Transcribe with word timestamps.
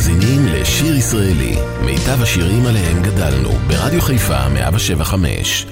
מאזינים 0.00 0.46
לשיר 0.46 0.96
ישראלי, 0.96 1.56
מיטב 1.84 2.22
השירים 2.22 2.66
עליהם 2.66 3.02
גדלנו, 3.02 3.50
ברדיו 3.50 4.00
חיפה 4.00 4.48
175. 4.48 5.66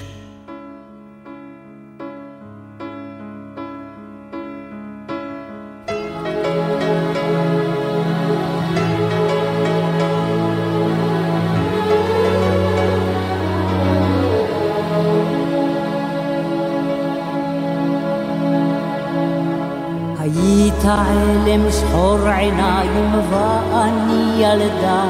היית 20.21 20.85
עלם 20.85 21.71
שחור 21.71 22.29
עיניים 22.29 23.15
ואני 23.31 24.08
ילדה 24.39 25.05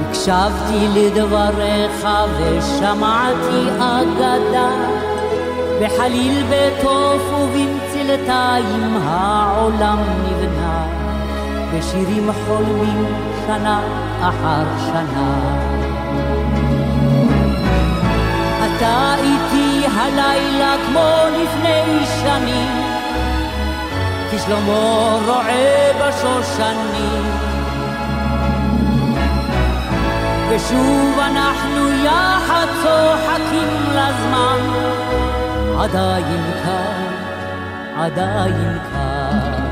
הקשבתי 0.00 0.88
לדבריך 0.94 2.08
ושמעתי 2.38 3.68
אגדה. 3.78 4.70
בחליל 5.82 6.44
בתוף 6.50 7.22
ובמצלתיים 7.32 8.96
העולם 9.04 9.98
נבנה. 10.24 10.86
בשירים 11.74 12.30
חולמים 12.46 13.06
שנה 13.46 13.80
אחר 14.20 14.64
שנה. 14.78 15.56
אתה 18.66 19.14
איתי 19.18 19.86
הלילה 19.94 20.74
כמו 20.86 21.38
לפני 21.42 22.06
שנים. 22.22 22.86
כשלמה 24.30 25.18
רועה 25.26 25.92
בשושנים. 26.00 27.35
ושוב 30.50 31.18
אנחנו 31.18 31.88
יחד 32.04 32.66
צוחקים 32.82 33.68
לזמן, 33.90 34.60
עדיין 35.78 36.42
כאן, 36.64 37.12
עדיין 37.96 38.78
כאן. 38.92 39.66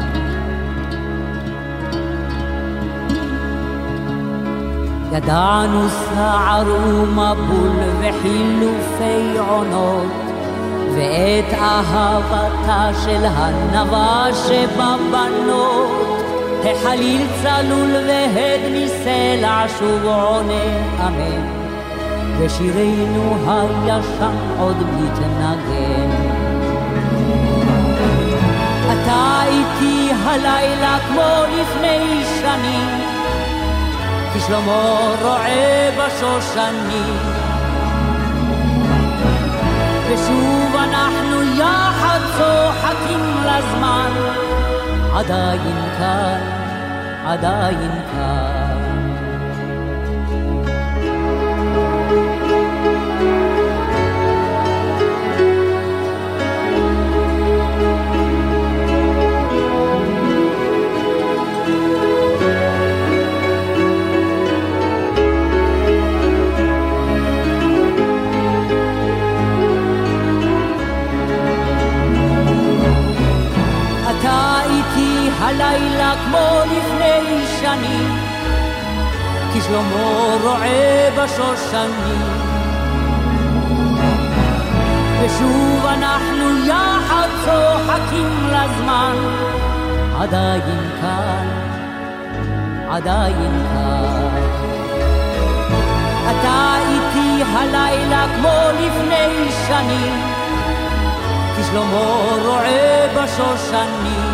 ידענו 5.13 5.89
סער 5.89 6.67
ומבול 6.67 7.77
וחילופי 8.01 9.39
עונות 9.39 10.13
ואת 10.95 11.59
אהבתה 11.59 12.91
של 13.05 13.25
הנבה 13.25 14.27
שבבנות, 14.47 16.14
החליל 16.67 17.27
צלול 17.43 17.95
והד 18.09 18.61
מסלע 18.73 19.65
שוב 19.79 20.05
עונה 20.05 20.65
אמן, 21.07 21.47
ושירנו 22.39 23.37
הישן 23.47 24.37
עוד 24.59 24.77
מתנגן. 24.77 26.11
אתה 28.85 29.43
איתי 29.47 30.11
הלילה 30.25 30.99
כמו 31.09 31.45
לפני 31.61 32.25
שנים, 32.41 33.01
כשלמה 34.35 35.15
רועה 35.23 35.91
בשושנים. 35.99 37.34
עדיין 47.27 47.91
כאן, 48.15 48.64
כמו 76.25 76.61
לפני 76.65 77.45
שנים, 77.61 78.19
כי 79.53 79.61
שלמה 79.61 80.37
רועה 80.43 81.11
בשושנים. 81.17 82.45
ושוב 85.23 85.87
אנחנו 85.87 86.67
יחד 86.67 87.29
צוחקים 87.45 88.49
לזמן, 88.49 89.17
עדיין 90.21 90.91
כאן, 91.01 91.47
עדיין 92.91 93.65
כאן. 93.73 94.55
אתה 96.31 96.75
איתי 96.89 97.43
הלילה 97.53 98.27
כמו 98.37 98.81
לפני 98.81 99.51
שנים, 99.69 100.23
כי 101.57 101.63
שלמה 101.63 102.37
רועה 102.45 103.09
בשושנים. 103.15 104.34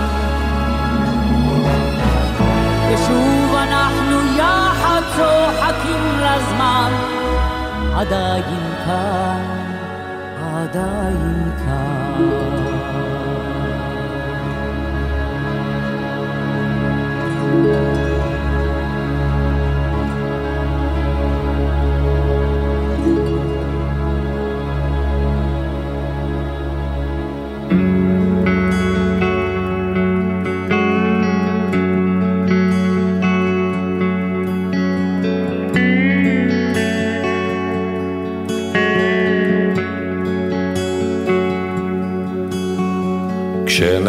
ושוב 2.94 3.54
אנחנו 3.54 4.36
יחד 4.36 5.02
צוחקים 5.16 6.18
לזמן, 6.18 6.92
עדיין 7.94 8.44
כאן, 8.86 9.44
עדיין 10.54 11.50
כאן. 11.66 12.80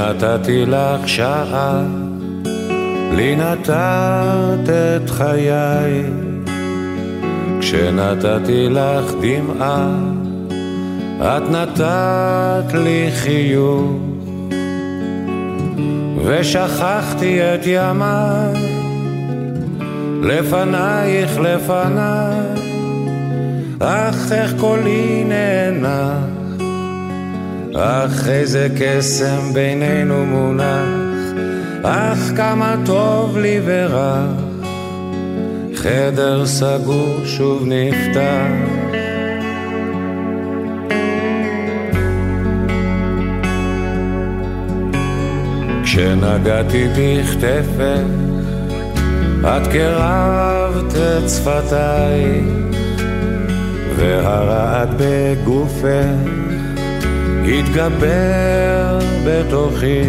כשנתתי 0.01 0.65
לך 0.65 1.09
שעה, 1.09 1.83
לי 3.11 3.35
נתת 3.35 4.69
את 4.69 5.09
חיי. 5.09 6.03
כשנתתי 7.59 8.67
לך 8.69 9.11
דמעה, 9.21 9.89
את 11.19 11.49
נתת 11.51 12.73
לי 12.73 13.09
חיוך. 13.15 13.91
ושכחתי 16.25 17.41
את 17.41 17.61
ימיי, 17.65 18.53
לפנייך 20.23 21.39
לפניי, 21.39 22.39
אך 23.79 24.31
איך 24.31 24.53
קולי 24.59 25.23
נאנח. 25.27 26.30
אך 27.75 28.27
איזה 28.27 28.67
קסם 28.79 29.53
בינינו 29.53 30.25
מונח, 30.25 31.35
אך 31.83 32.17
כמה 32.35 32.75
טוב 32.85 33.37
לי 33.37 33.59
ורך, 33.65 34.31
חדר 35.75 36.45
סגור 36.45 37.25
שוב 37.25 37.63
נפתח. 37.67 38.51
כשנגעתי 45.83 46.87
בכתפך, 46.97 48.05
את 49.41 49.67
קרבת 49.67 50.95
את 50.95 51.29
שפתיי, 51.29 52.41
והרעד 53.95 54.89
בגופך 54.97 56.40
התגבר 57.45 58.99
בתוכי 59.25 60.01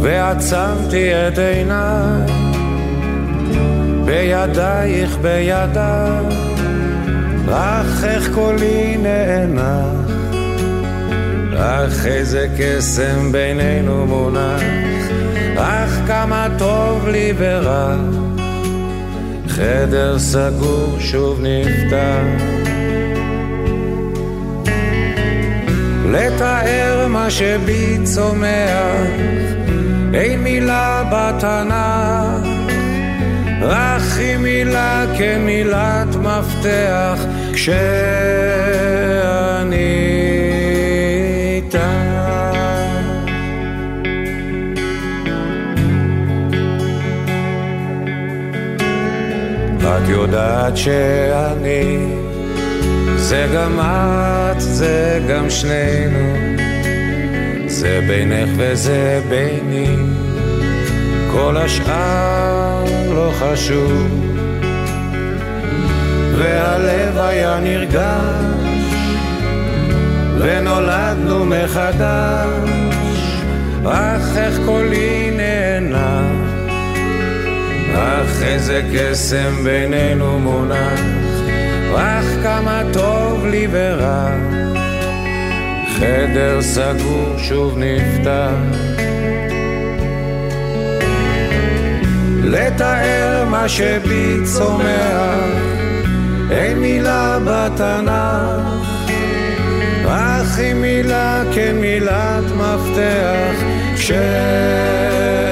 ועצמתי 0.00 1.12
את 1.12 1.38
עיניי 1.38 2.32
בידייך 4.04 5.18
בידיי 5.22 6.24
אך 7.52 8.04
איך 8.04 8.30
קולי 8.34 8.96
נאנח 8.96 10.10
אך 11.56 12.06
איזה 12.06 12.46
קסם 12.58 13.32
בינינו 13.32 14.06
מונח 14.06 14.62
אך 15.56 16.00
כמה 16.06 16.48
טוב 16.58 17.08
לי 17.08 17.32
ורע, 17.38 17.96
חדר 19.48 20.18
סגור 20.18 20.96
שוב 21.00 21.40
נפתח. 21.42 22.59
לתאר 26.10 27.06
מה 27.08 27.30
שבי 27.30 27.98
צומח, 28.04 29.06
אין 30.14 30.40
מילה 30.40 31.02
בתנ"ך, 31.12 32.48
רק 33.62 34.02
היא 34.18 34.36
מילה 34.36 35.04
כמילת 35.18 36.16
מפתח, 36.16 37.18
כשאני 37.52 38.00
את 50.00 50.08
יודעת 50.08 50.76
שאני 50.76 52.19
זה 53.30 53.46
גם 53.54 53.80
את, 53.80 54.60
זה 54.60 55.20
גם 55.28 55.50
שנינו. 55.50 56.34
זה 57.66 58.00
בינך 58.08 58.50
וזה 58.56 59.20
ביני. 59.28 59.96
כל 61.32 61.56
השאר 61.56 62.84
לא 63.14 63.32
חשוב. 63.38 64.08
והלב 66.38 67.18
היה 67.18 67.60
נרגש 67.60 68.70
ונולדנו 70.38 71.44
מחדש. 71.44 72.70
אך 73.86 74.36
איך 74.36 74.58
קולי 74.66 75.30
נהנה? 75.36 76.22
אך 77.94 78.42
איזה 78.42 78.82
קסם 78.94 79.64
בינינו 79.64 80.38
מונח, 80.38 81.00
אך 81.96 82.24
כמה 82.42 82.82
טוב 82.92 83.46
לי 83.46 83.66
ורע. 83.70 84.30
חדר 85.98 86.62
סגור 86.62 87.34
שוב 87.38 87.78
נפתח. 87.78 88.90
לתאר 92.44 93.44
מה 93.50 93.68
שבי 93.68 94.36
צומח, 94.44 95.44
אין 96.50 96.78
מילה 96.78 97.38
בתנ"ך, 97.44 98.90
אך 100.08 100.58
היא 100.58 100.74
מילה 100.74 101.42
כמילת 101.54 102.44
מפתח, 102.44 103.64
כשאני 103.96 105.49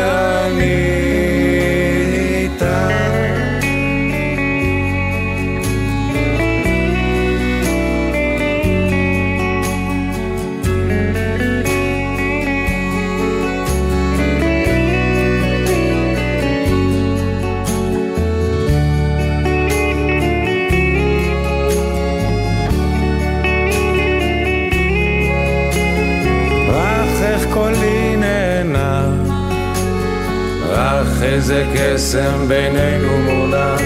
איזה 31.50 31.64
קסם 31.74 32.48
בינינו 32.48 33.18
מונח, 33.18 33.80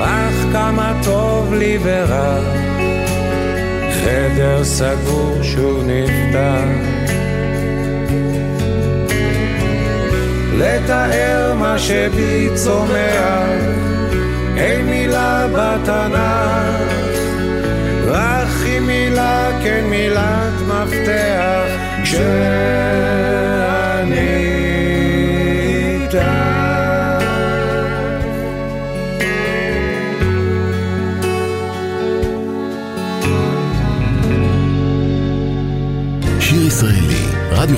אך 0.00 0.34
כמה 0.52 1.00
טוב 1.04 1.54
לי 1.54 1.78
ורע, 1.82 2.38
חדר 3.92 4.64
סגור 4.64 5.38
שוב 5.42 5.84
נפתח. 5.86 6.64
לתאר 10.58 11.54
מה 11.54 11.78
שבי 11.78 12.48
צומח, 12.54 13.48
אין 14.56 14.86
מילה 14.86 15.46
בתנ"ך, 15.52 16.18
רק 18.06 18.48
היא 18.64 18.80
מילה 18.80 19.50
כן 19.62 19.84
מילת 19.90 20.54
מפתח, 20.68 21.64
כשאני 22.02 23.53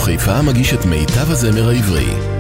חיפה 0.07 0.43
מגיש 0.43 0.75
את 0.75 0.85
מיטב 0.85 1.31
הזמר 1.31 1.69
העברי. 1.69 2.36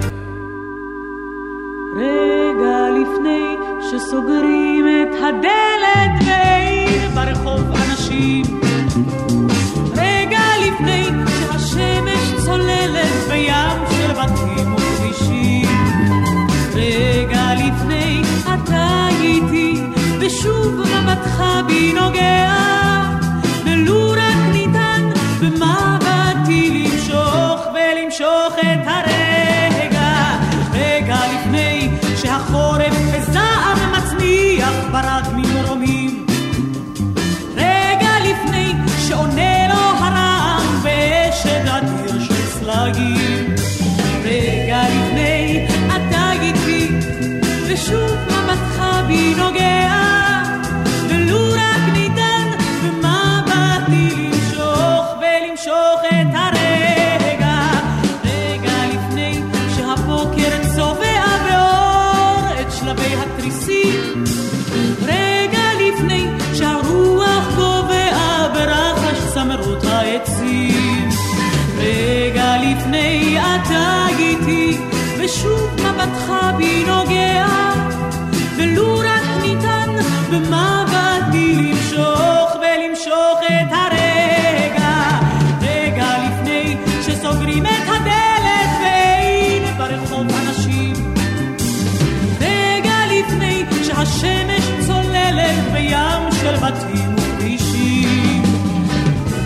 בתים 96.67 97.15
וכבישים, 97.17 98.43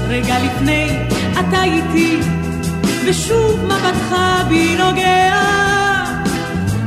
רגע 0.08 0.34
לפני 0.38 0.98
אתה 1.40 1.62
איתי 1.62 2.20
ושוב 3.06 3.64
מבטך 3.64 4.16
בי 4.48 4.76
נוגע, 4.76 5.34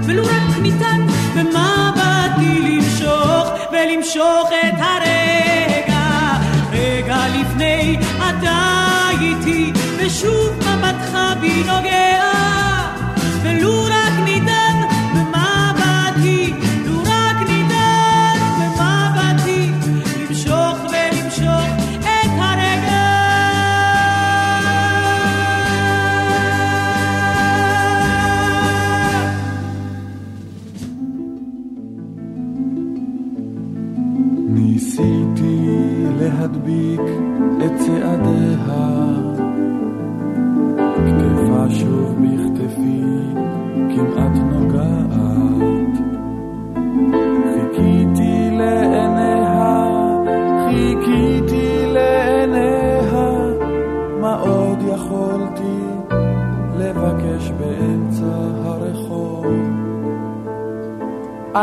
ולו 0.05 0.23
רק 0.23 0.57
ניתן 0.61 1.01
במבטי 1.35 2.59
למשוך 2.59 3.49
ולמשוך 3.71 4.49
את 4.49 4.79
הרגע, 4.79 6.33
רגע 6.71 7.17
לפני 7.27 7.99
אתה 8.17 9.09
איתי, 9.21 9.73
ושוב 9.97 10.49
מבטך 10.57 11.17
בי 11.41 11.63
נוגע, 11.63 12.23
ולו 13.43 13.82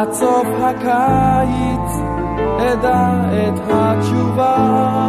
עד 0.00 0.12
סוף 0.12 0.47
הקיץ 0.61 1.90
אדע 2.59 3.11
את 3.30 3.61
התשובה, 3.71 5.09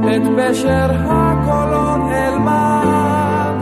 את 0.00 0.22
פשר 0.36 0.90
הקולות 1.06 2.00
אלמד, 2.12 3.58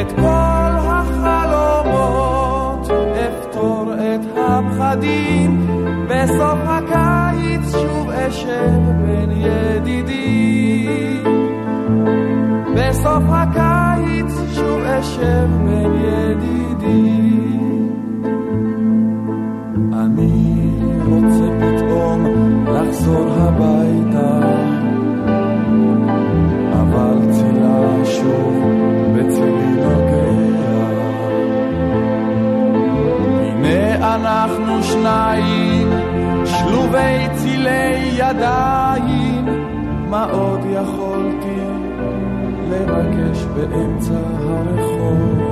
את 0.00 0.12
כל 0.12 0.72
החלומות 0.88 2.90
אפתור 3.26 3.94
את 3.94 4.20
הפחדים, 4.36 5.66
בסוף 6.08 6.58
הקיץ 6.64 7.72
שוב 7.72 8.10
אשב 8.10 8.80
בין 9.06 9.30
ידידים. 9.30 11.24
בסוף 12.74 13.24
הקיץ 13.28 14.32
שוב 14.54 14.80
אשב 14.80 15.48
בין 15.64 15.94
ידידים. 15.94 17.25
לחזור 23.06 23.32
הביתה, 23.38 24.38
אבל 26.72 27.32
צילה 27.32 28.04
שוב 28.04 28.54
בצלי 29.14 29.70
נוגע. 29.76 30.86
הנה 33.40 34.14
אנחנו 34.14 34.82
שניים, 34.82 35.90
שלובי 36.44 37.26
צילי 37.34 38.10
ידיים, 38.16 39.44
מה 40.10 40.24
עוד 40.24 40.60
יכולתי 40.70 41.60
לבקש 42.70 43.44
באמצע 43.44 44.20
הרחוב? 44.40 45.46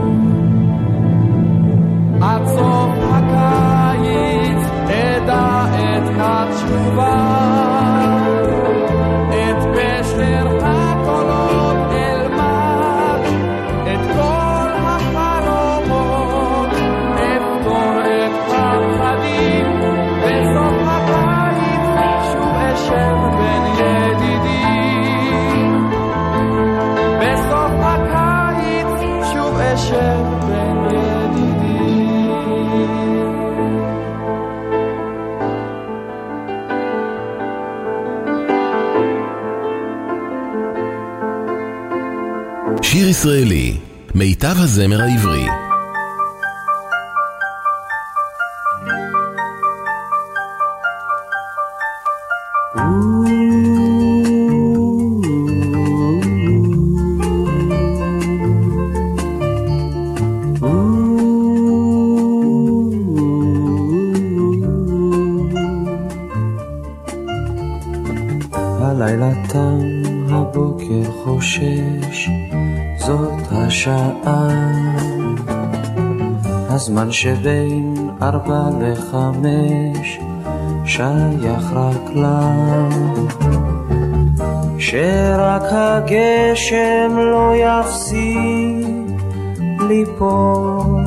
עד 2.22 2.46
סוף 2.46 2.90
הקיץ 3.12 4.64
אדע 4.88 5.64
את 5.74 6.10
התשובה, 6.16 7.33
שיר 43.04 43.10
ישראלי, 43.10 43.76
מיטב 44.14 44.54
הזמר 44.56 45.02
העברי. 45.02 45.46
הלילה 68.80 69.32
תם, 69.48 69.78
הבוקר 70.30 71.12
חושש, 71.24 72.28
השעה. 73.86 74.48
הזמן 76.70 77.12
שבין 77.12 78.10
ארבע 78.22 78.62
לחמש 78.80 80.18
שייך 80.84 81.72
רק 81.72 82.10
לה. 82.14 82.88
שרק 84.78 85.62
הגשם 85.70 87.16
לא 87.16 87.52
יפסיק 87.56 89.20
ליפול. 89.88 91.04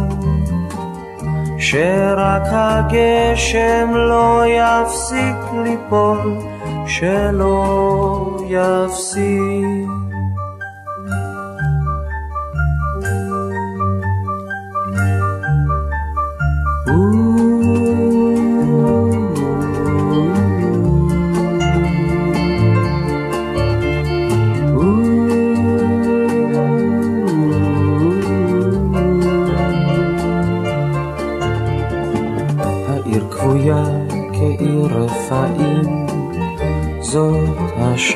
שרק 1.60 2.48
הגשם 2.51 3.89
לא 3.93 4.43
יפסיק 4.48 5.38
ליפול, 5.63 6.38
שלא 6.88 8.38
יפסיק. 8.50 10.06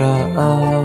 השעה. 0.02 0.82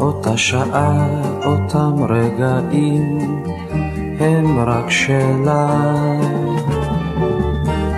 אותה 0.00 0.36
שעה, 0.36 1.06
אותם 1.44 2.04
רגעים, 2.08 3.18
הם 4.20 4.58
רק 4.68 4.90
שלה. 4.90 5.68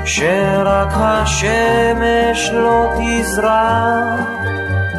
שרק 0.05 0.93
השמש 0.93 2.51
לא 2.53 2.87
תזרח 2.99 4.21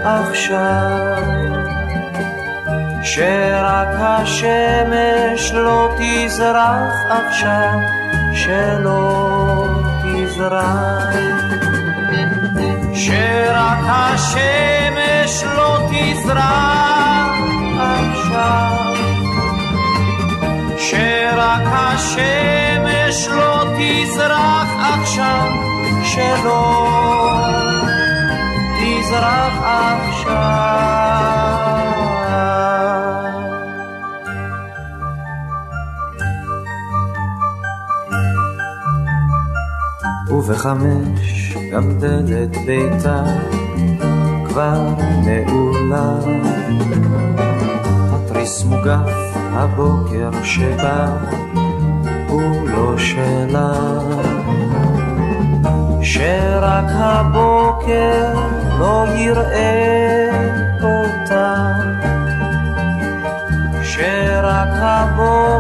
עכשיו. 0.04 1.24
שרק 3.04 3.96
השמש 4.00 5.54
לא 5.54 5.96
תזרח 5.98 6.94
עכשיו, 7.10 7.80
שלא 8.34 9.68
תזרח. 10.04 11.73
שרק 13.06 13.84
השמש 13.84 15.44
לא 15.44 15.88
תזרח 15.90 17.38
עכשיו. 17.80 18.94
שרק 20.78 21.66
השמש 21.66 23.28
לא 23.28 23.64
תזרח 23.78 24.68
עכשיו, 24.94 25.52
שלא 26.04 26.66
תזרח 28.80 29.54
עכשיו. 29.64 30.44
ובחמש 40.30 41.33
גם 41.74 41.92
דלת 42.00 42.58
ביתה 42.66 43.24
כבר 44.48 44.90
נעולה. 45.26 46.16
התריס 48.12 48.64
מוגף 48.64 49.36
הבוקר 49.36 50.30
שבא 50.44 51.08
הוא 52.28 52.70
לא 52.70 52.98
שלה. 52.98 53.74
שרק 56.02 56.90
הבוקר 56.90 58.34
לא 58.80 59.06
יראה 59.16 60.30
אותה. 60.84 61.74
שרק 63.84 64.74
הבוקר 64.82 65.53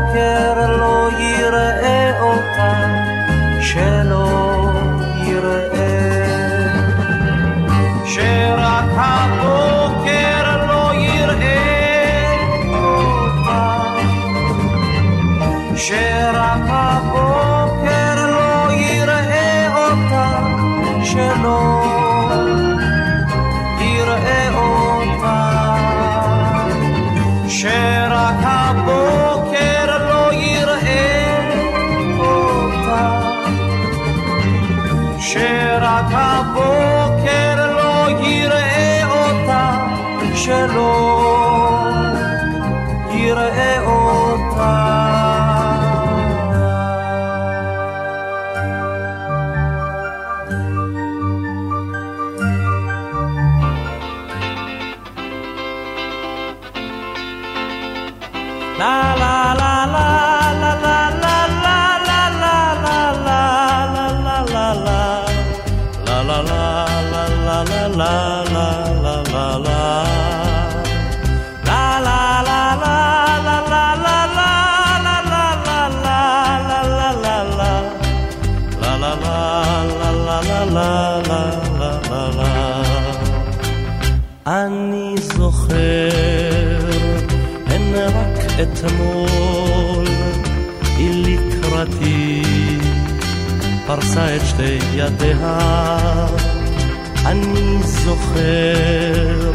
אני 97.25 97.83
זוכר, 97.83 99.51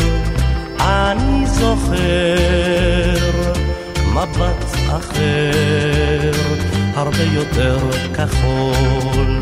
אני 0.80 1.46
זוכר, 1.46 1.96
מבט 4.12 4.64
אחר, 4.88 6.32
הרבה 6.94 7.22
יותר 7.22 7.78
כחול. 8.14 9.38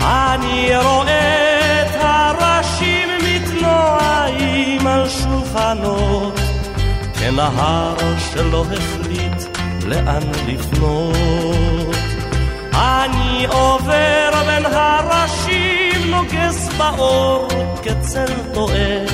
אני 0.00 0.70
רואה 0.76 1.82
את 1.82 1.94
הראשים 2.00 3.08
מתנועים 3.24 4.86
על 4.86 5.08
שולחנות, 5.08 6.40
כנהר 7.20 7.96
שלא 8.32 8.64
החליט 8.72 9.58
לאן 9.86 10.22
לפנות. 10.46 11.96
אני 12.72 13.46
עובר 13.46 14.30
בין 14.46 14.66
הראשים, 14.66 15.47
נוגס 16.18 16.68
באור 16.78 17.48
כצל 17.82 18.26
טועה, 18.54 19.04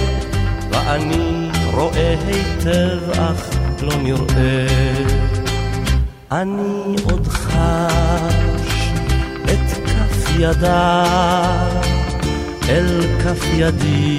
ואני 0.71 1.49
רואה 1.73 2.17
היטב 2.27 3.11
אך 3.11 3.51
לא 3.83 3.97
נראה. 4.03 4.67
אני 6.33 6.97
עוד 7.11 7.27
חש 7.27 8.91
את 9.45 9.73
כף 9.87 10.31
ידה 10.39 11.05
אל 12.69 13.01
כף 13.25 13.45
ידי 13.55 14.19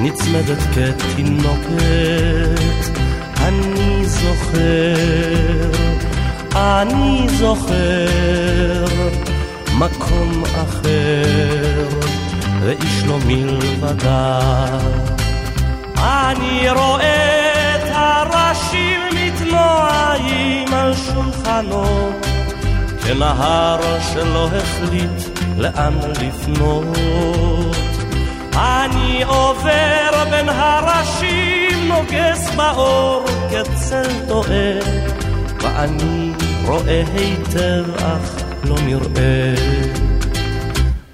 נצמדת 0.00 0.58
כתינוקת 0.74 2.56
אני 3.40 4.06
זוכר, 4.06 5.70
אני 6.54 7.26
זוכר 7.28 8.86
מקום 10.06 10.44
אחר 10.44 11.86
ואיש 12.60 13.04
לא 13.06 13.18
מלבדה 13.26 14.40
אני 15.98 16.70
רואה 16.70 17.76
את 17.76 17.90
הראשים 17.92 19.00
מתנועים 19.14 20.74
על 20.74 20.94
שולחנות 20.94 22.26
כנהר 23.06 23.80
שלא 24.12 24.48
החליט 24.48 25.38
לאן 25.58 25.98
לפנות. 26.22 27.76
אני 28.54 29.22
עובר 29.22 30.24
בין 30.30 30.48
הראשים, 30.48 31.88
נוגס 31.88 32.50
באור 32.56 33.24
כצל 33.50 34.10
טועה, 34.28 34.72
ואני 35.60 36.32
רואה 36.64 37.02
היטב 37.14 37.84
אך 37.96 38.45
לא 38.68 38.76
נראה. 38.84 39.54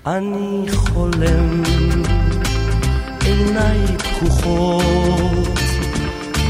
אני 0.06 0.66
חולם, 0.72 1.62
עיניי 3.24 3.78
פקוחות, 3.98 5.58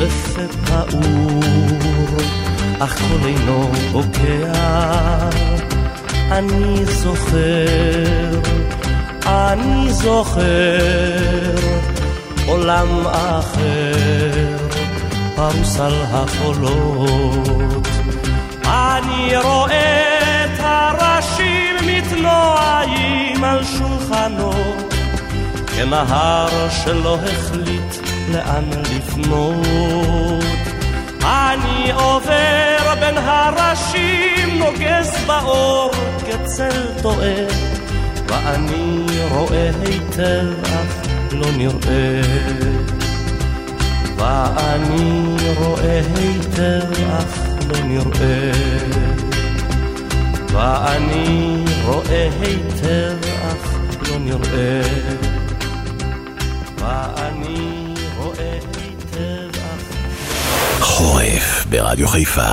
בפה 0.00 0.42
פעור, 0.66 2.16
אך 2.78 2.98
קול 2.98 3.20
אינו 3.24 3.70
בוקע. 3.92 5.28
אני 6.30 6.86
זוכר, 6.86 8.40
אני 9.26 9.92
זוכר, 9.92 10.42
עולם 12.46 13.06
אחר, 13.06 14.56
פרוס 15.36 15.80
על 15.80 16.02
החולות. 16.12 17.88
אני 18.64 19.36
רואה 19.36 20.12
מתנועים 23.42 23.44
על 23.44 23.64
שולחנות, 23.64 24.94
כנהר 25.76 26.68
שלא 26.70 27.18
החליט 27.24 28.09
לאן 28.33 28.64
לפנות. 28.96 30.44
אני 31.22 31.92
עובר 31.92 32.94
בין 33.00 33.18
הראשים, 33.18 34.59
נוגס 34.59 35.24
באור 35.26 35.90
כצל 36.26 36.87
טועה, 37.02 37.46
ואני 38.26 39.07
רואה 39.31 39.70
היטב 39.81 40.46
אך 40.64 41.07
לא 41.33 41.46
נראה. 41.57 42.22
ואני 44.16 45.37
רואה 45.59 46.00
היטב 46.16 47.02
אך 47.18 47.38
לא 47.68 47.78
נראה. 47.85 48.52
ואני 50.52 51.64
רואה 51.85 52.28
היטב 52.40 53.31
פתאום 54.12 54.29
יראה 54.29 54.83
ואני 56.79 57.94
רואה 58.16 58.59
היטב 58.79 59.61
חורף 60.81 61.66
ברדיו 61.70 62.09
חיפה. 62.09 62.53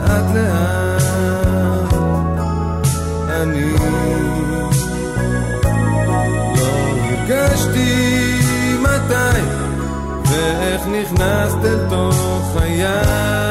לאט 0.00 0.24
לאט. 0.34 1.84
אני 3.30 3.72
לא 3.72 3.78
הרגשתי 7.30 8.40
מתי 8.82 9.40
ואיך 10.24 10.82
נכנסת 10.86 11.64
אל 11.64 11.88
תוך 11.88 12.56
חיי. 12.58 13.49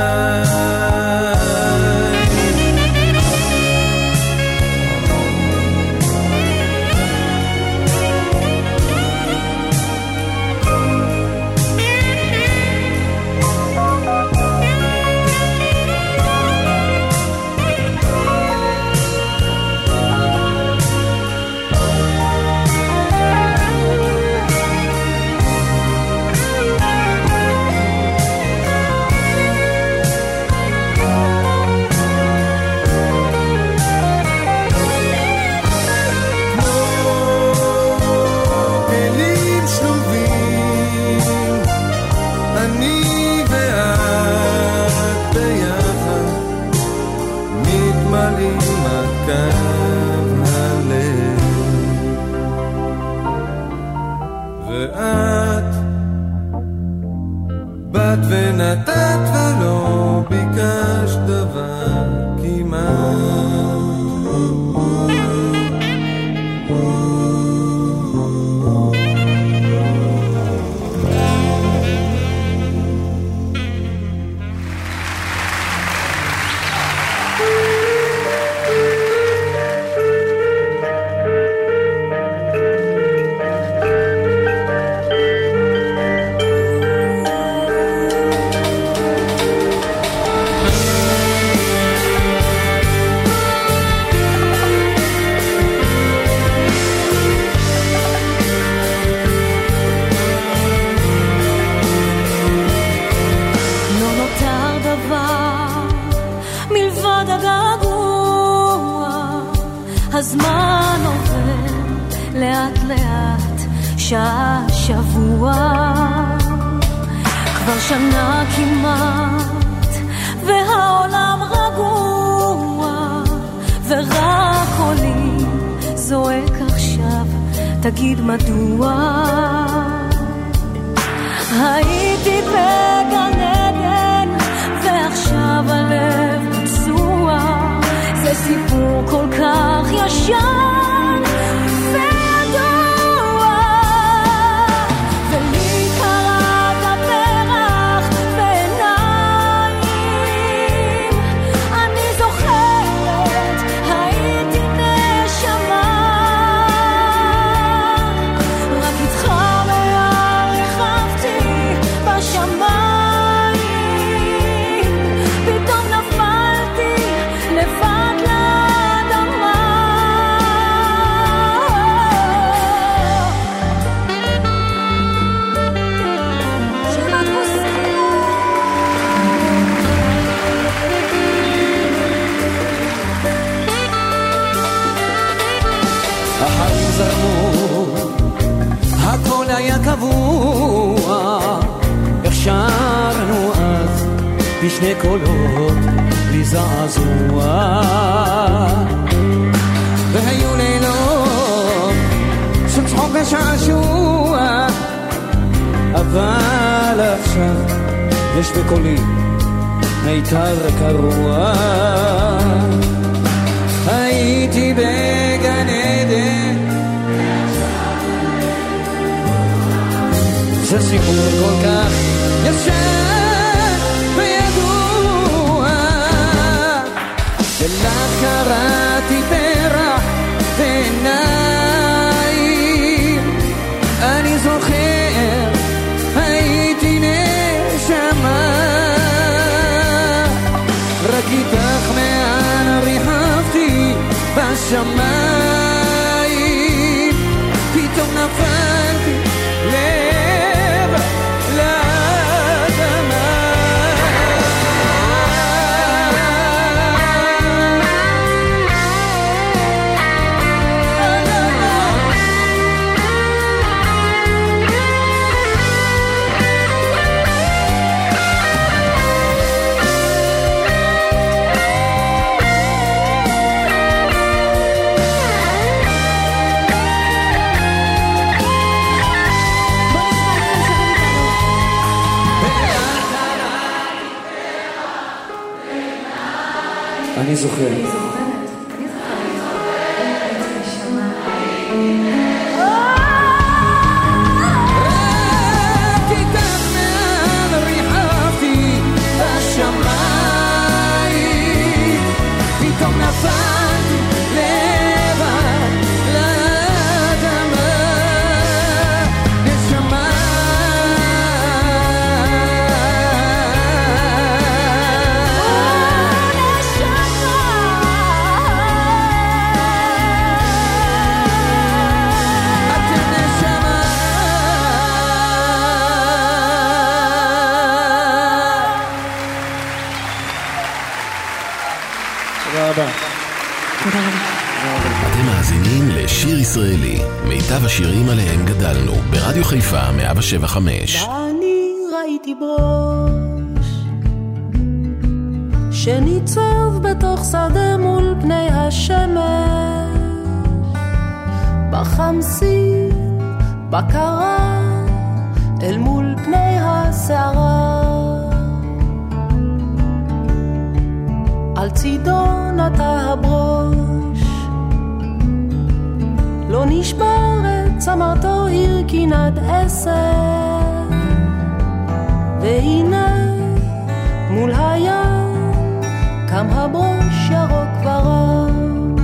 קם 376.39 376.49
הברוש 376.49 377.29
ירוק 377.29 377.69
ורם 377.83 378.95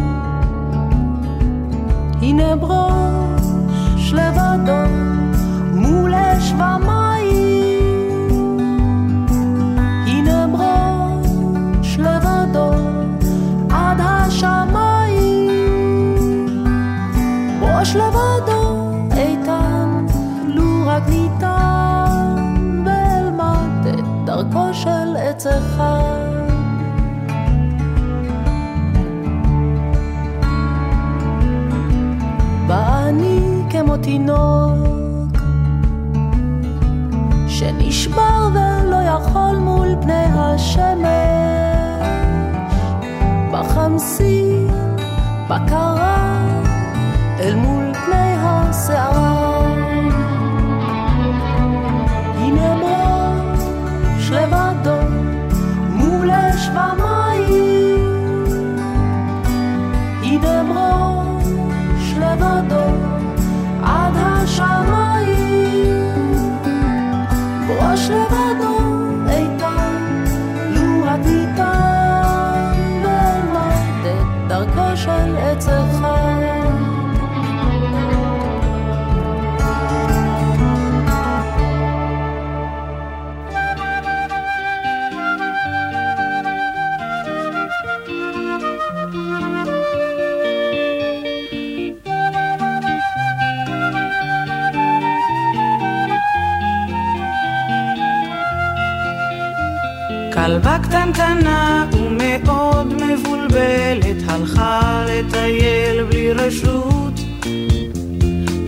הנה 2.21 2.55
ברוש 2.55 4.13
לבדו 4.13 4.85
מול 5.73 6.13
אש 6.15 6.51
ומים. 6.51 7.25
הנה 10.07 10.47
ברוש 10.47 11.97
לבדו 11.97 12.71
עד 13.69 13.97
השמיים. 13.99 15.49
ברוש 17.59 17.95
לבדו 17.95 18.91
איתן, 19.17 20.05
לו 20.45 20.87
רק 20.87 21.03
ניתן, 21.09 22.35
ואלמד 22.85 23.87
את 23.87 24.25
דרכו 24.25 24.73
של 24.73 25.15
עץ 25.17 25.47
אחד. 25.47 25.84
פני 40.75 40.83
השמש, 40.83 42.07
בחמסין, 43.51 44.67
בקרה, 45.49 46.47
אל 47.39 47.55
מול 47.55 47.93
פני 47.93 48.35
הסערה. 48.39 49.34
רשות. 106.37 107.19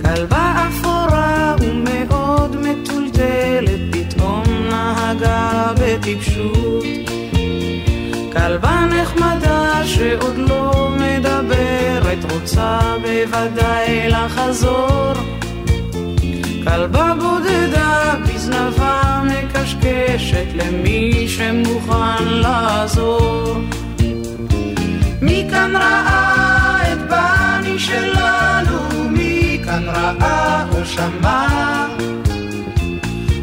כלבה 0.02 0.68
אפורה 0.70 1.56
ומאוד 1.60 2.56
מטולטלת 2.56 3.80
פתאום 3.92 4.44
נהגה 4.70 5.72
בטיפשות. 5.82 6.84
כלבה 8.34 8.80
נחמדה 8.90 9.86
שעוד 9.86 10.38
לא 10.38 10.90
מדברת 11.00 12.32
רוצה 12.32 12.80
בוודאי 13.02 14.10
לחזור. 14.10 15.14
כלבה 16.64 17.14
בודדה 17.20 18.14
בזנבה 18.28 19.24
מקשקשת 19.24 20.48
למי 20.54 21.28
שמוכן 21.28 22.24
לעזור. 22.28 23.56
מי 25.22 25.48
כאן 25.52 25.76
ראה 25.76 26.34
את 26.34 26.37
בני 26.37 26.37
שלנו, 27.88 29.10
מי 29.10 29.60
כאן 29.66 29.84
ראה 29.88 30.66
או 30.72 30.86
שמע? 30.86 31.48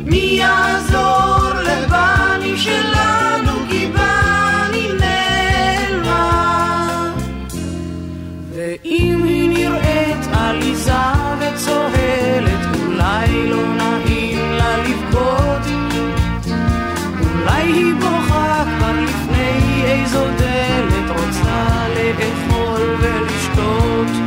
מי 0.05 0.17
יעזור 0.17 1.49
לבנים 1.69 2.57
שלנו, 2.57 3.53
כי 3.69 3.89
בני 3.95 4.89
נעלמה. 5.01 6.33
ואם 8.55 9.23
היא 9.25 9.49
נראית 9.49 10.27
עליזה 10.33 10.93
וצוהלת, 11.41 12.63
אולי 12.87 13.49
לא 13.49 13.63
נעים 13.67 14.53
לה 14.53 14.77
לבכות. 14.77 15.65
אולי 17.21 17.63
היא 17.63 17.95
בוכה 17.95 18.65
כבר 18.65 18.93
לפני 18.93 19.83
איזו 19.85 20.25
דלת, 20.39 21.11
רוצה 21.11 21.87
לאכול 21.95 22.97
ולשתות. 23.01 24.24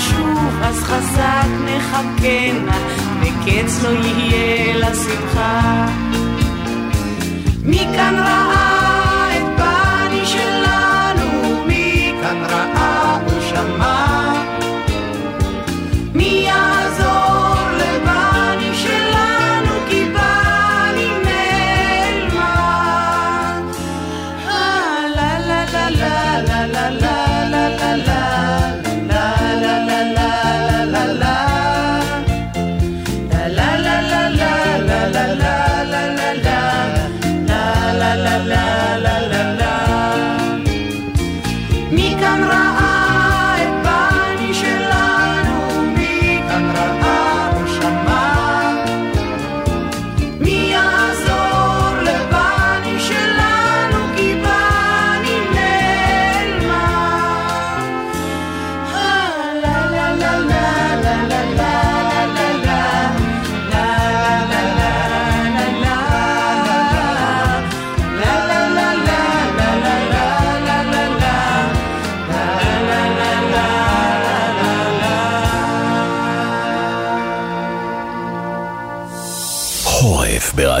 שוב, 0.00 0.62
אז 0.62 0.82
חזק 0.82 1.48
נחכנה, 1.64 2.78
וקץ 3.20 3.82
לא 3.82 3.88
יהיה 3.88 4.76
לשמחה. 4.76 5.86
מכאן 7.64 8.14
רעה 8.18 8.79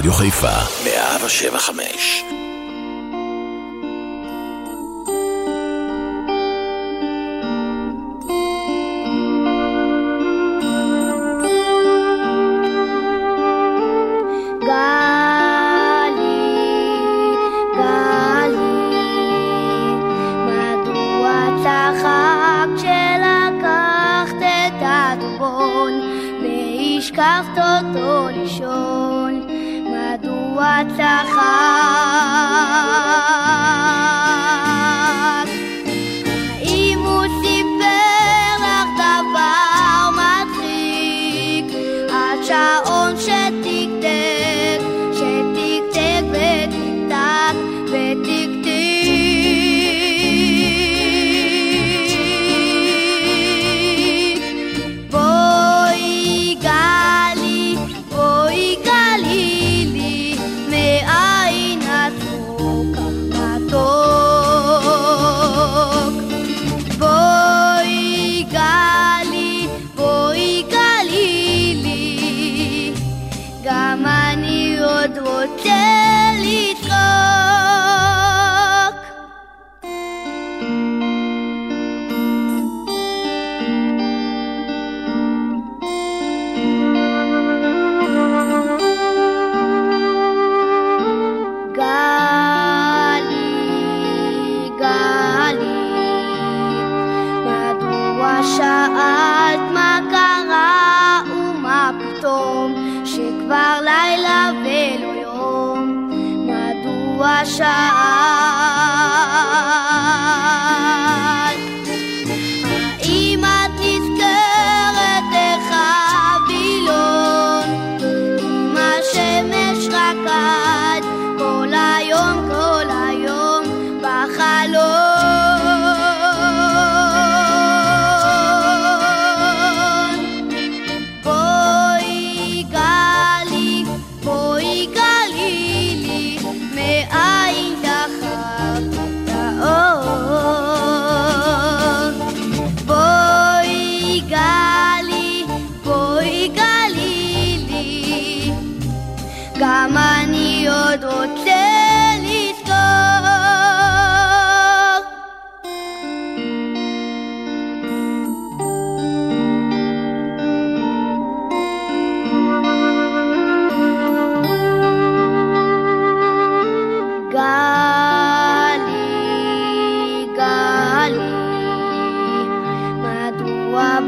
ברדיו 0.00 0.12
חיפה. 0.12 0.52
175 0.84 2.29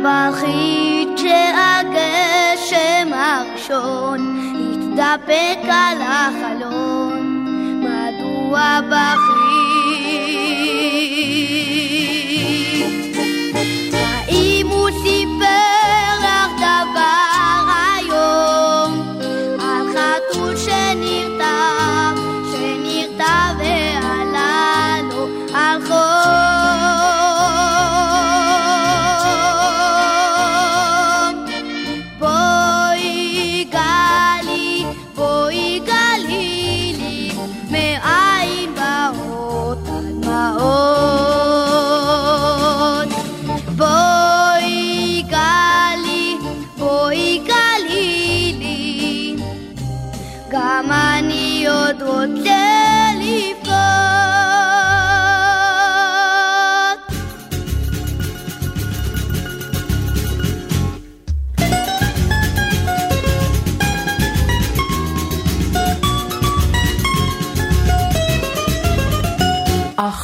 בחית 0.03 1.09
שהגשם 1.19 3.13
הראשון 3.13 4.21
התדפק 4.73 5.59
על 5.69 5.99
החלון. 6.03 7.45
מדוע 7.81 8.81
בחית 8.91 9.32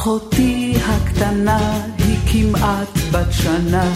אחותי 0.09 0.73
הקטנה 0.85 1.81
היא 1.97 2.17
כמעט 2.31 2.97
בת 3.11 3.31
שנה, 3.31 3.91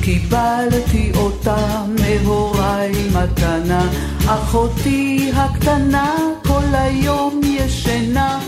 קיבלתי 0.00 1.12
אותה 1.16 1.84
מהוריי 1.88 2.92
מתנה. 3.08 3.88
אחותי 4.26 5.32
הקטנה 5.34 6.14
כל 6.46 6.64
היום 6.72 7.40
ישנה, 7.44 8.40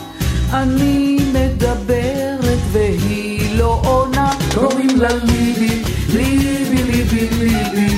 אני 0.52 1.18
מדברת 1.32 2.58
והיא 2.72 3.58
לא 3.58 3.82
עונה. 3.84 4.32
קוראים 4.54 4.96
לה 5.00 5.14
ליבי, 5.14 5.82
ליבי, 6.08 6.82
ליבי, 6.82 7.28
ליבי, 7.38 7.96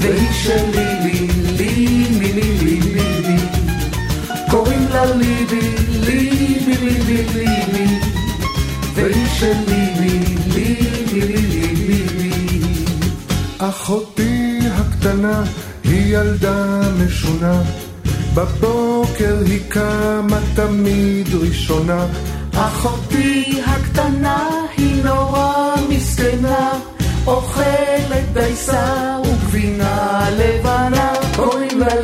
והיא 0.00 0.32
שלי, 0.32 0.86
לי, 1.02 1.28
ליבי, 1.56 2.32
ליבי, 2.32 2.80
ליבי. 2.80 3.36
קוראים 4.50 4.86
לה 4.92 5.04
ליבי, 5.04 5.60
ליבי, 5.60 5.85
והיא 9.40 9.54
שלי, 9.54 9.90
לי, 10.00 10.18
ליבי, 10.54 11.20
ליבי, 11.20 12.06
ליבי. 12.16 12.84
אחותי 13.58 14.58
הקטנה 14.72 15.42
היא 15.84 16.16
ילדה 16.16 16.80
משונה, 16.98 17.62
בבוקר 18.34 19.36
היא 19.46 19.60
קמה 19.68 20.38
תמיד 20.54 21.28
ראשונה. 21.34 22.06
אחותי 22.54 23.60
הקטנה 23.66 24.48
היא 24.76 25.04
נורא 25.04 25.74
מסכנה, 25.88 26.70
אוכלת 27.26 28.32
דייסה 28.32 29.16
וגבינה 29.24 30.28
לבנה. 30.38 31.12
קוראים 31.36 31.80
לה 31.80 31.94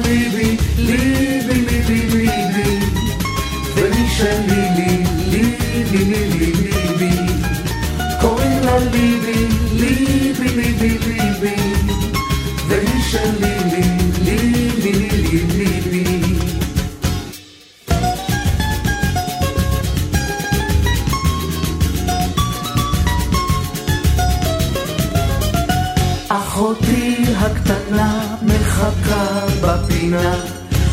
בפינה, 30.13 30.35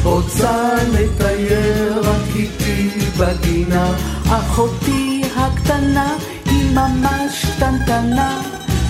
רוצה 0.03 0.70
לטייר 0.91 2.01
רק 2.03 2.36
איתי 2.36 2.89
בגינה. 3.17 3.91
אחותי 4.26 5.22
הקטנה 5.36 6.17
היא 6.45 6.72
ממש 6.74 7.45
קטנטנה, 7.45 8.41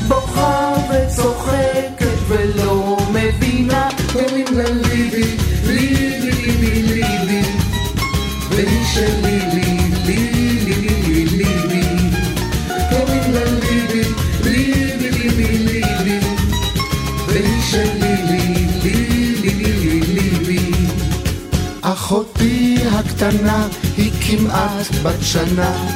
בוכה 0.08 0.74
וצוחקת 0.90 2.18
ולא 2.28 2.98
מבינה. 3.10 3.90
קוראים 4.14 4.46
לה 4.52 4.70
ליבי, 4.70 5.38
ליבי, 5.66 6.32
ליבי, 6.32 6.82
ליבי, 6.84 7.42
והיא 8.50 8.86
שלי, 8.86 9.29
הקטנה 23.22 23.68
היא 23.98 24.12
כמעט 24.22 24.88
בת 25.04 25.22
שנה, 25.22 25.88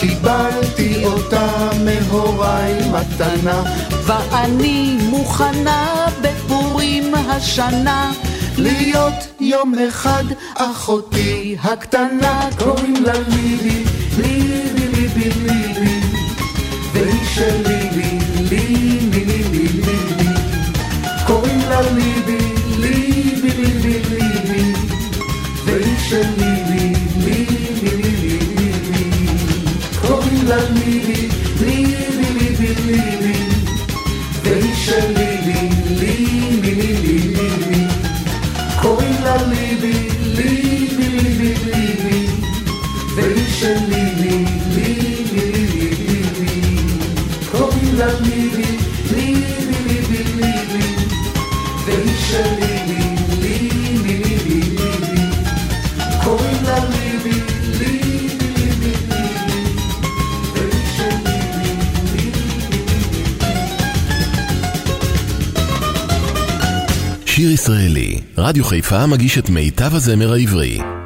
קיבלתי 0.00 1.06
אותה 1.06 1.70
מהוריי 1.84 2.74
מתנה. 2.90 3.62
ואני 4.04 4.98
מוכנה 5.10 6.06
בפורים 6.20 7.14
השנה 7.14 8.12
להיות 8.58 9.14
יום 9.40 9.74
אחד 9.88 10.24
אחותי 10.54 11.56
הקטנה, 11.62 12.48
קוראים 12.58 13.04
לה 13.04 13.12
ליבי, 13.28 13.84
ליבי, 14.18 14.88
ליבי, 14.88 15.30
ליבי, 15.42 16.00
והיא 16.92 17.52
לי, 17.66 18.18
ליבי, 18.40 18.60
ליבי, 19.10 19.68
ליבי, 19.68 20.28
קוראים 21.26 21.60
לה 21.68 21.80
ליבי, 21.80 22.38
ליבי, 22.78 23.50
ליבי, 23.50 24.02
ליבי, 24.10 24.72
והיא 25.64 25.96
ליבי, 26.10 26.53
רדיו 68.46 68.64
חיפה 68.64 69.06
מגיש 69.06 69.38
את 69.38 69.50
מיטב 69.50 69.94
הזמר 69.94 70.32
העברי. 70.32 71.03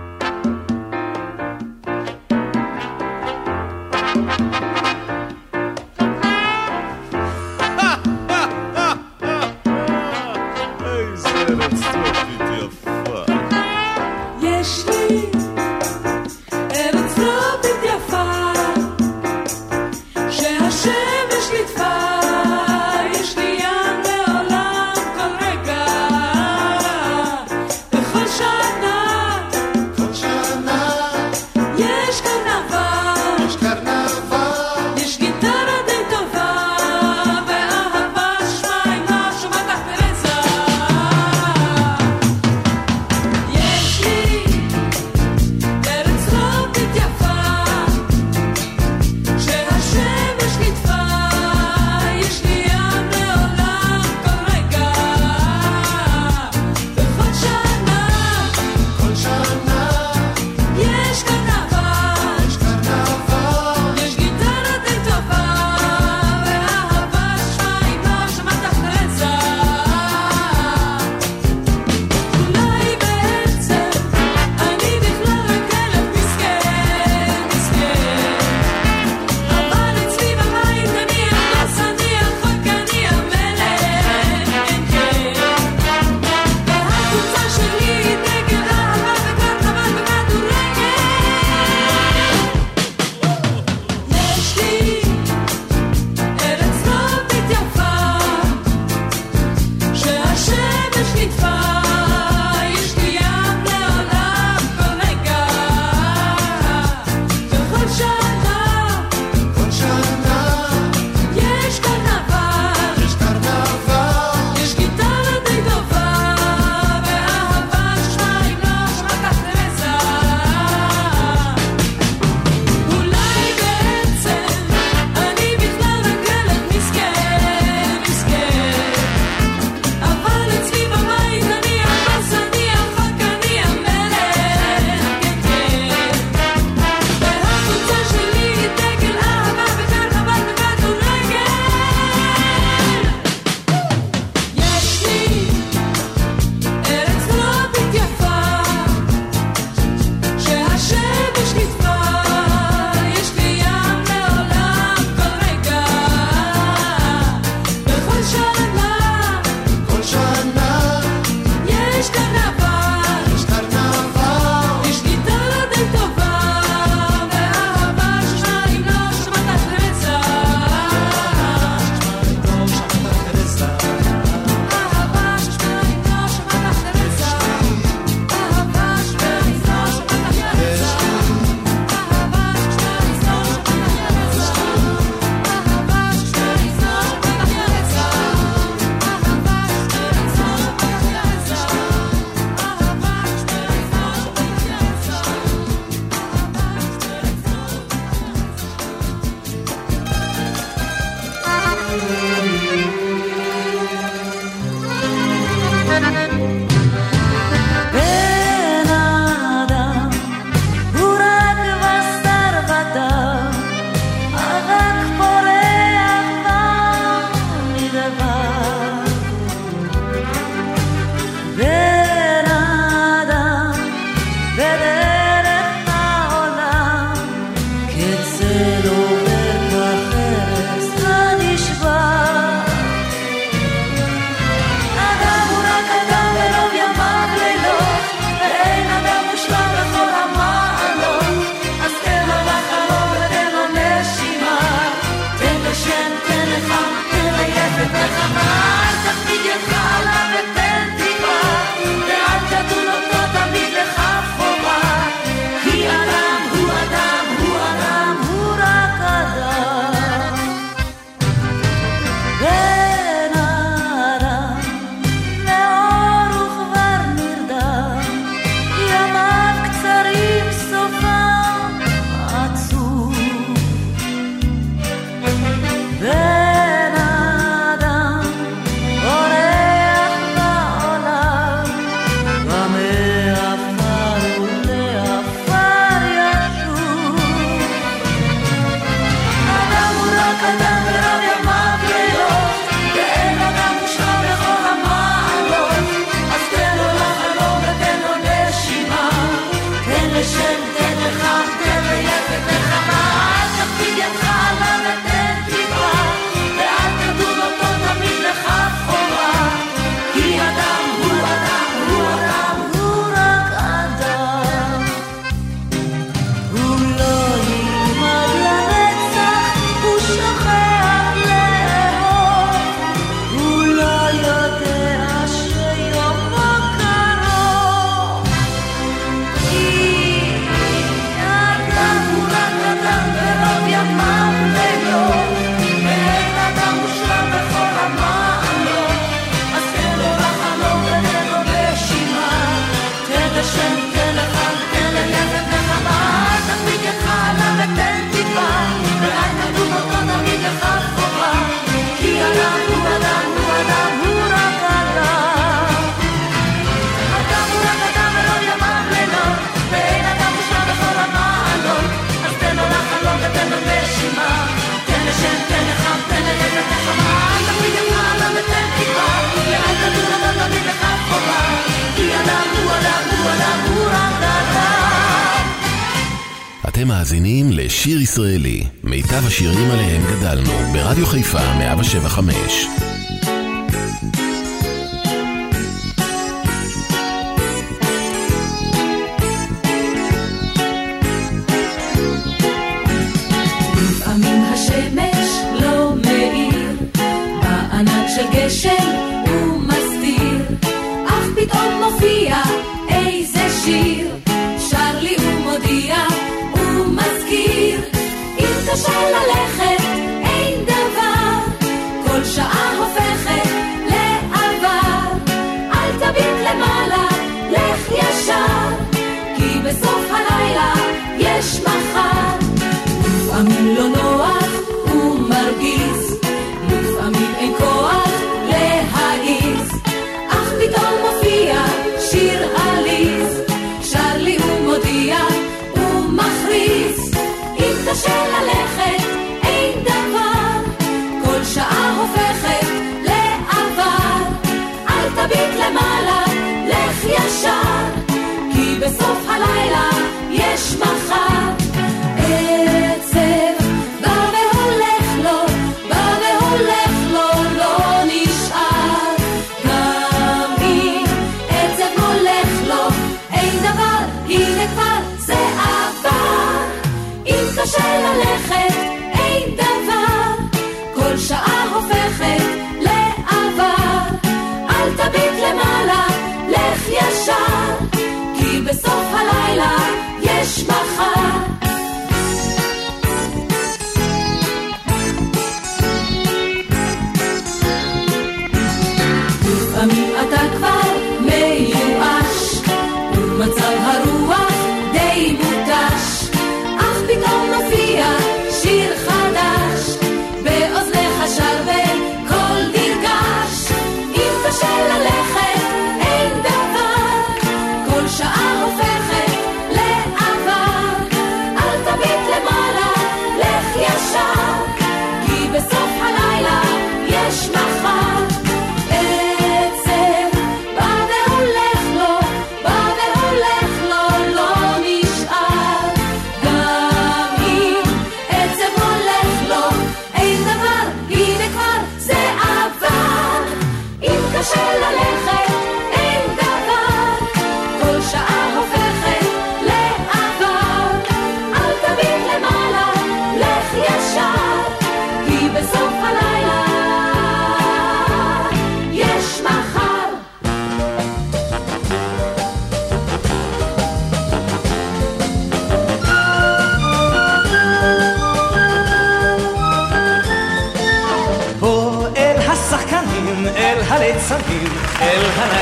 מאזינים 377.29 377.53
לשיר 377.53 378.01
ישראלי, 378.01 378.65
מיטב 378.85 379.27
השירים 379.27 379.71
עליהם 379.71 380.03
גדלנו, 380.07 380.51
ברדיו 380.73 381.07
חיפה 381.07 381.39
107.5. 381.39 382.78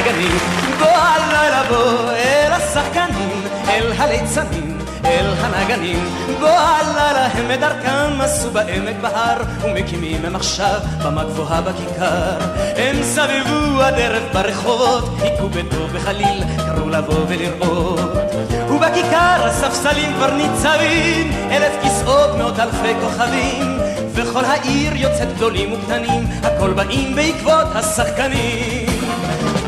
אל 0.07 0.13
הנגנים. 0.13 0.39
בוא 0.79 0.87
הלילה 0.87 1.63
בוא 1.69 2.11
אל 2.11 2.53
השחקנים, 2.53 3.43
אל 3.69 3.93
הליצנים, 3.99 4.79
אל 5.05 5.27
הנגנים. 5.39 6.09
בוא 6.41 6.49
הלילה 6.49 7.27
הם 7.27 7.51
את 7.51 7.61
דרכם 7.61 8.21
עשו 8.21 8.51
בעמק 8.51 8.97
בהר, 9.01 9.43
ומקימים 9.65 10.25
הם 10.25 10.37
עכשיו 10.37 10.81
במה 11.05 11.25
גבוהה 11.25 11.63
בכיכר. 11.63 12.39
הם 12.77 13.03
סבבו 13.03 13.83
הדרך 13.83 14.23
ברחובות, 14.33 15.05
חיכו 15.21 15.49
בטוב 15.49 15.91
וחליל, 15.93 16.45
קראו 16.67 16.89
לבוא 16.89 17.25
ולראות. 17.29 18.01
ובכיכר 18.71 19.47
הספסלים 19.47 20.13
כבר 20.15 20.35
ניצבים, 20.35 21.33
אלף 21.51 21.73
כיסאות, 21.83 22.37
מאות 22.39 22.59
אלפי 22.59 22.95
כוכבים. 23.03 23.79
וכל 24.15 24.45
העיר 24.45 24.97
יוצאת 24.97 25.37
גדולים 25.37 25.73
וקטנים, 25.73 26.27
הכל 26.43 26.73
באים 26.73 27.17
בעקבות 27.17 27.67
השחקנים. 27.75 28.86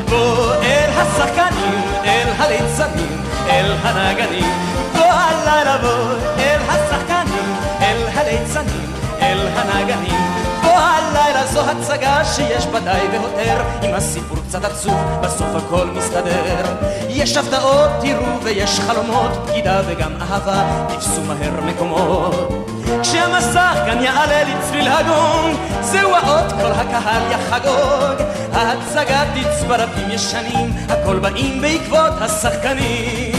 בוא 0.08 0.54
אל 0.54 0.90
השחקנים, 0.90 1.82
אל 2.04 2.28
הליצנים, 2.38 3.22
אל 3.48 3.72
הנגנים. 3.82 4.54
בוא 4.92 5.04
הלילה 5.04 5.78
בוא 5.78 6.12
אל 6.38 6.60
השחקנים, 6.68 7.54
אל 7.80 8.06
הליצנים, 8.14 8.92
אל 9.20 9.48
הנגנים. 9.54 10.20
בוא 10.62 10.70
הלילה 10.70 11.46
זו 11.46 11.60
הצגה 11.60 12.24
שיש 12.24 12.66
בה 12.66 12.80
די 12.80 13.06
והותר, 13.12 13.62
עם 13.82 13.94
הסיפור 13.94 14.38
קצת 14.48 14.64
עצוב, 14.64 15.00
בסוף 15.22 15.54
הכל 15.54 15.86
מסתדר. 15.86 16.64
יש 17.08 17.36
הפתעות, 17.36 17.90
תראו, 18.00 18.42
ויש 18.42 18.80
חלומות, 18.80 19.30
בגידה 19.48 19.80
וגם 19.86 20.12
אהבה, 20.20 20.86
תפסו 20.88 21.22
מהר 21.22 21.60
מקומות. 21.60 22.77
כשהמסך 23.02 23.74
כאן 23.86 24.02
יעלה 24.02 24.44
לצליל 24.44 24.88
הגון, 24.88 25.56
זהו 25.80 26.14
האות, 26.14 26.52
כל 26.52 26.72
הקהל 26.72 27.22
יחגוג. 27.32 28.26
ההצגה 28.52 29.22
תצברפים 29.34 30.10
ישנים, 30.10 30.72
הכל 30.88 31.18
באים 31.18 31.60
בעקבות 31.60 32.12
השחקנים. 32.20 33.32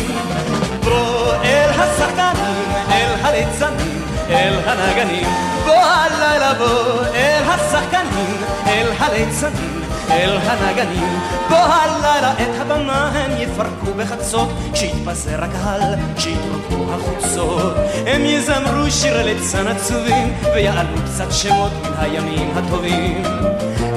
בוא 0.84 1.34
אל 1.43 1.70
השחקנים, 1.70 2.72
אל 2.91 3.14
הליצנים, 3.22 4.01
אל 4.30 4.53
הנגנים. 4.66 5.28
בוא 5.66 5.74
הלילה 5.74 6.53
בוא 6.53 7.05
אל 7.16 7.43
השחקנים, 7.47 8.38
אל 8.68 8.88
הליצנים. 8.99 9.89
אל 10.12 10.38
הנגנים, 10.38 11.20
בוא 11.49 11.57
הלילה 11.57 12.32
את 12.34 12.62
הבמה 12.62 13.12
הם 13.14 13.32
יפרקו 13.38 13.93
בחצות, 13.97 14.49
כשיתפזר 14.74 15.43
הקהל, 15.43 15.95
כשיתרוקו 16.16 16.93
החוצות. 16.93 17.74
הם 18.07 18.26
יזמרו 18.26 18.91
שירי 18.91 19.24
ליצן 19.24 19.68
עצובים, 19.68 20.34
ויעלו 20.55 20.97
קצת 21.05 21.32
שמות 21.32 21.72
מן 21.82 21.91
הימים 21.99 22.51
הטובים. 22.55 23.24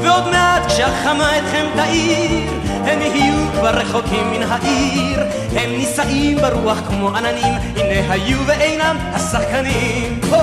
ועוד 0.02 0.28
מעט 0.30 0.66
כשהחמה 0.66 1.38
אתכם 1.38 1.66
תאיר, 1.76 2.50
הם 2.84 3.00
יהיו 3.00 3.52
כבר 3.52 3.70
רחוקים 3.70 4.30
מן 4.30 4.42
העיר. 4.42 5.20
הם 5.56 5.70
נישאים 5.70 6.36
ברוח 6.36 6.78
כמו 6.88 7.08
עננים, 7.08 7.54
הנה 7.76 8.12
היו 8.12 8.38
ואינם 8.46 8.96
השחקנים. 9.12 10.20
בוא, 10.30 10.38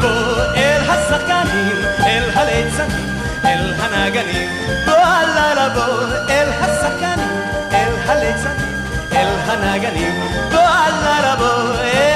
בוא 0.00 0.42
אל 0.56 0.80
השחקנים, 0.90 1.72
אל 2.06 2.30
הליצנים. 2.34 3.21
אל 3.44 3.74
הנגנים, 3.78 4.50
בוא 4.86 4.94
הלילה 4.94 5.68
בוא 5.68 6.04
אל 6.30 6.48
השחקנים, 6.60 7.42
אל 7.72 7.92
הליצנים, 8.06 8.76
אל 9.12 9.26
הנגנים, 9.46 10.20
בוא 10.50 10.58
הלילה 10.60 11.36
בוא 11.36 11.74
אל 11.80 12.11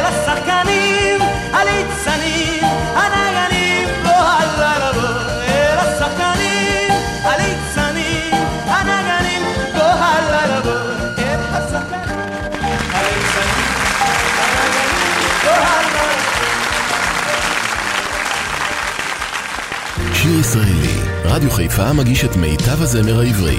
רדיו 21.28 21.50
חיפה 21.50 21.92
מגיש 21.92 22.24
את 22.24 22.36
מיטב 22.36 22.82
הזמר 22.82 23.20
העברי. 23.20 23.56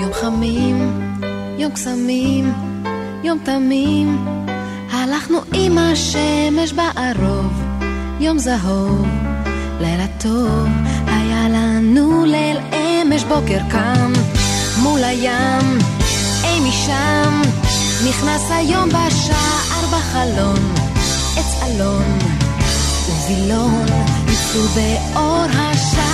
יום 0.00 0.12
חמים, 0.12 0.90
יום 1.58 1.72
קסמים, 1.72 2.52
יום 3.24 3.38
תמים, 3.44 4.26
הלכנו 4.90 5.38
עם 5.52 5.78
השמש 5.78 6.72
בערוב, 6.72 7.62
יום 8.20 8.38
זהוב, 8.38 9.06
לילה 9.80 10.06
טוב, 10.18 10.77
בוקר 13.28 13.58
קם, 13.70 14.12
מול 14.82 15.04
הים, 15.04 15.78
אי 16.44 16.60
משם, 16.60 17.42
נכנס 18.08 18.50
היום 18.50 18.88
בשער 18.88 19.86
בחלון, 19.92 20.74
עץ 21.36 21.62
אלון 21.62 22.18
ווילון, 23.08 23.86
ניצלו 24.26 24.62
באור 24.74 25.44
השחר, 25.44 26.07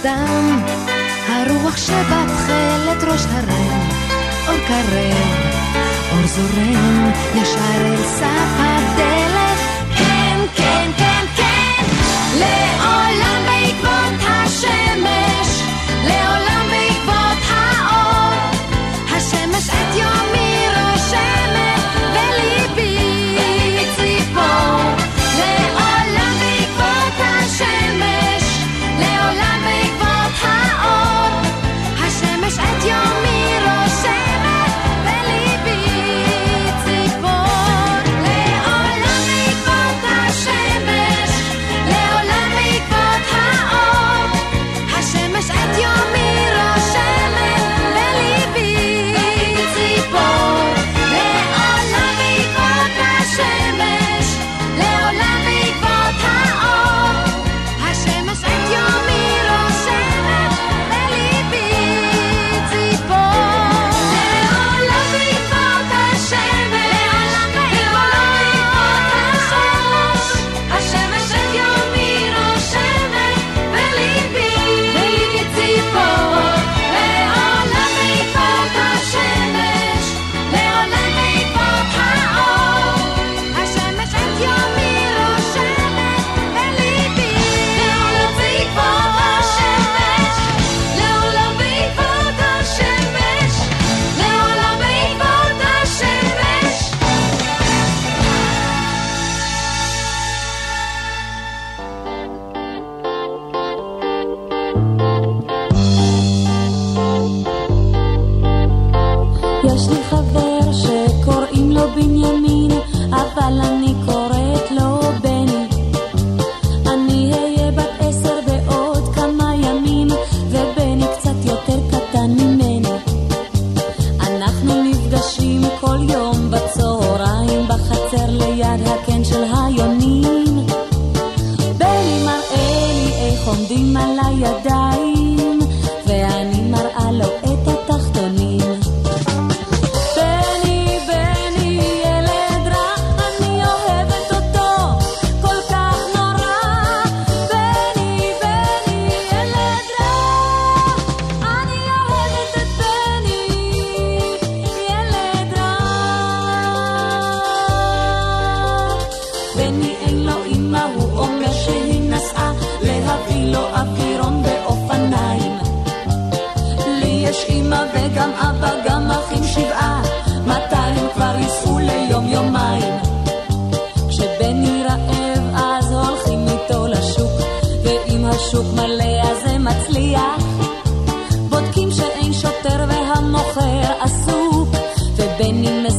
נדם, 0.00 0.62
הרוח 1.28 1.76
שבתכלת 1.76 3.04
ראש 3.04 3.24
הרם, 3.30 3.88
אור 4.48 4.56
קרב, 4.68 5.36
אור 6.12 6.26
זורם, 6.26 7.10
ישר 7.34 7.84
אל 7.84 7.96
סף 7.96 8.58
הדלת, 8.58 9.58
כן, 9.96 10.38
כן, 10.56 10.90
כן, 10.96 11.24
כן, 11.36 11.84
לעולם 12.38 12.99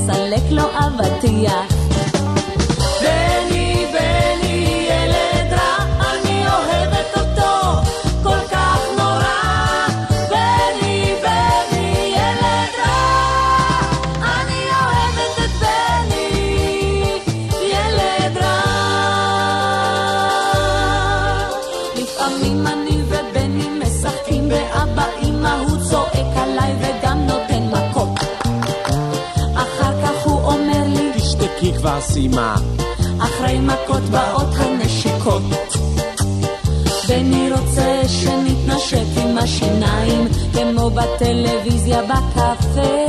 לסלק 0.01 0.51
לו 0.51 0.63
אבטיח. 0.63 1.80
החסימה. 32.01 32.55
אחרי 33.19 33.59
מכות 33.59 34.03
באות 34.03 34.55
הנשיקות, 34.55 35.41
בני 37.07 37.49
רוצה 37.51 38.01
שנתנשק 38.07 39.05
עם 39.17 39.37
השיניים, 39.37 40.27
כמו 40.53 40.89
בטלוויזיה 40.89 42.01
בקפה, 42.01 43.05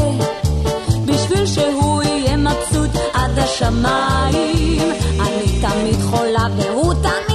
בשביל 1.07 1.47
שהוא 1.47 2.03
יהיה 2.03 2.36
מבסוט 2.36 2.90
עד 3.12 3.38
השמיים. 3.38 4.93
אני 5.20 5.61
תמיד 5.61 6.01
חולה 6.11 6.47
והוא 6.57 6.95
תמיד... 6.95 7.32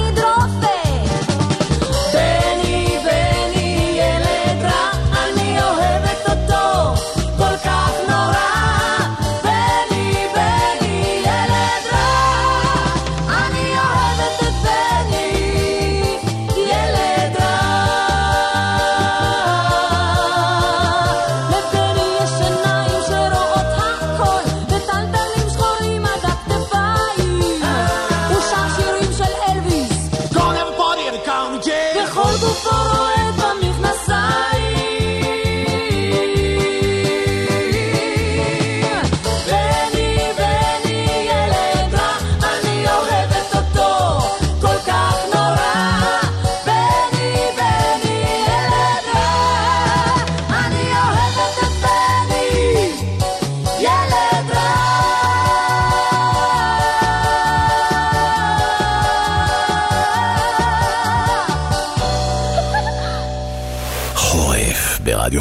i'll 65.12 65.30
do 65.30 65.40